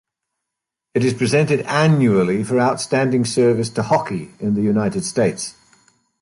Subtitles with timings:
[0.95, 5.53] It is presented annually for "outstanding service to hockey in the United States".